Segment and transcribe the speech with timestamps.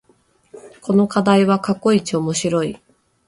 [0.81, 2.81] この課題は過去一面白い